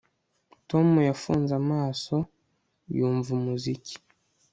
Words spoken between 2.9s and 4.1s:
yumva umuziki